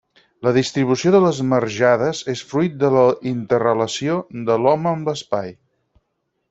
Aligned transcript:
La 0.45 0.51
distribució 0.53 1.11
de 1.15 1.19
les 1.25 1.41
marjades 1.51 2.21
és 2.33 2.41
fruit 2.53 2.81
de 2.85 2.91
la 2.97 3.05
interrelació 3.35 4.19
de 4.51 4.61
l'home 4.65 4.95
amb 4.97 5.11
l'espai. 5.13 5.55